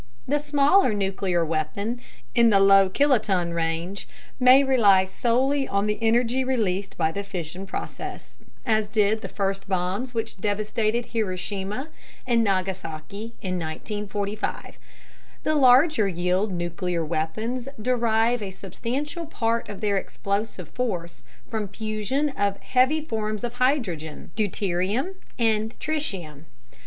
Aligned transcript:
The 0.27 0.39
smaller 0.39 0.95
nuclear 0.95 1.45
weapon, 1.45 2.01
in 2.33 2.49
the 2.49 2.59
low 2.59 2.89
kiloton 2.89 3.53
range, 3.53 4.07
may 4.39 4.63
rely 4.63 5.05
solely 5.05 5.67
on 5.67 5.85
the 5.85 5.99
energy 6.01 6.43
released 6.43 6.97
by 6.97 7.11
the 7.11 7.21
fission 7.23 7.67
process, 7.67 8.35
as 8.65 8.89
did 8.89 9.21
the 9.21 9.27
first 9.27 9.69
bombs 9.69 10.15
which 10.15 10.39
devastated 10.41 11.05
Hiroshima 11.05 11.89
and 12.25 12.43
Nagasaki 12.43 13.35
in 13.43 13.59
1945. 13.59 14.79
The 15.43 15.53
larger 15.53 16.07
yield 16.07 16.51
nuclear 16.51 17.05
weapons 17.05 17.67
derive 17.79 18.41
a 18.41 18.49
substantial 18.49 19.27
part 19.27 19.69
of 19.69 19.81
their 19.81 19.97
explosive 19.97 20.69
force 20.69 21.23
from 21.47 21.67
the 21.67 21.73
fusion 21.73 22.29
of 22.29 22.57
heavy 22.61 23.01
forms 23.05 23.43
of 23.43 23.53
hydrogen 23.61 24.31
deuterium 24.35 25.13
and 25.37 25.77
tritium. 25.79 26.45